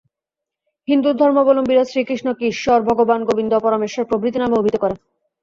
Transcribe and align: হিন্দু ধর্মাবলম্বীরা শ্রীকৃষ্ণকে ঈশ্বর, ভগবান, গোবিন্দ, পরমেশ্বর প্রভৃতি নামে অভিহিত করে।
হিন্দু 0.87 1.09
ধর্মাবলম্বীরা 1.13 1.83
শ্রীকৃষ্ণকে 1.85 2.43
ঈশ্বর, 2.47 2.79
ভগবান, 2.89 3.19
গোবিন্দ, 3.25 3.53
পরমেশ্বর 3.59 4.09
প্রভৃতি 4.09 4.37
নামে 4.39 4.59
অভিহিত 4.59 4.77
করে। 4.79 4.95